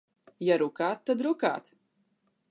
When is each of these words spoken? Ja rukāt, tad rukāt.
Ja 0.45 0.55
rukāt, 0.61 1.03
tad 1.09 1.21
rukāt. 1.27 1.69